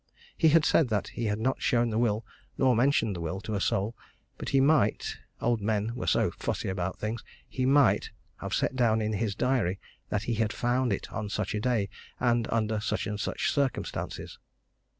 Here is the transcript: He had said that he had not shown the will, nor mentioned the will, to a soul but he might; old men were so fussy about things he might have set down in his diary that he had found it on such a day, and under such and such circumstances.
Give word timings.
He 0.35 0.47
had 0.49 0.65
said 0.65 0.87
that 0.89 1.09
he 1.09 1.25
had 1.25 1.37
not 1.39 1.61
shown 1.61 1.91
the 1.91 1.99
will, 1.99 2.25
nor 2.57 2.75
mentioned 2.75 3.15
the 3.15 3.21
will, 3.21 3.39
to 3.41 3.53
a 3.53 3.61
soul 3.61 3.95
but 4.39 4.49
he 4.49 4.59
might; 4.59 5.17
old 5.39 5.61
men 5.61 5.93
were 5.93 6.07
so 6.07 6.31
fussy 6.31 6.69
about 6.69 6.97
things 6.97 7.23
he 7.47 7.67
might 7.67 8.09
have 8.37 8.51
set 8.51 8.75
down 8.75 8.99
in 8.99 9.13
his 9.13 9.35
diary 9.35 9.79
that 10.09 10.23
he 10.23 10.33
had 10.33 10.51
found 10.53 10.91
it 10.91 11.11
on 11.13 11.29
such 11.29 11.53
a 11.53 11.59
day, 11.59 11.87
and 12.19 12.47
under 12.49 12.79
such 12.79 13.05
and 13.05 13.19
such 13.19 13.51
circumstances. 13.51 14.39